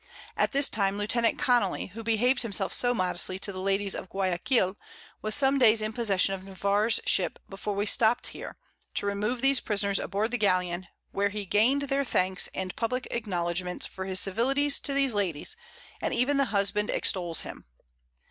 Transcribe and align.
At 0.35 0.51
this 0.51 0.67
time 0.67 0.97
Lieut. 0.97 1.13
Connely, 1.37 1.91
who 1.91 2.01
behav'd 2.03 2.41
himself 2.41 2.73
so 2.73 2.91
modestly 2.91 3.37
to 3.37 3.51
the 3.51 3.59
Ladies 3.61 3.93
of 3.93 4.09
Guiaquil, 4.09 4.75
was 5.21 5.35
some 5.35 5.59
days 5.59 5.79
in 5.79 5.93
possession 5.93 6.33
of 6.33 6.43
Navarre's 6.43 6.99
Ship 7.05 7.37
before 7.47 7.75
we 7.75 7.85
stopt 7.85 8.25
here, 8.29 8.57
to 8.95 9.05
remove 9.05 9.43
these 9.43 9.59
Prisoners 9.59 9.99
aboard 9.99 10.31
the 10.31 10.39
Galleon, 10.39 10.87
where 11.11 11.29
he 11.29 11.45
gain'd 11.45 11.83
their 11.83 12.03
Thanks 12.03 12.49
and 12.55 12.75
publick 12.75 13.07
Acknowledgments 13.11 13.85
for 13.85 14.05
his 14.05 14.19
Civilities 14.19 14.79
to 14.79 14.95
these 14.95 15.13
Ladies, 15.13 15.55
and 16.01 16.15
even 16.15 16.37
the 16.37 16.45
Husband 16.45 16.89
extols 16.89 17.41
him. 17.41 17.65